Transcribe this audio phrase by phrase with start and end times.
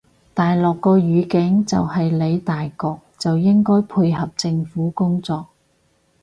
[0.33, 5.49] 大陸個語境就係理大局就應該配合政府工作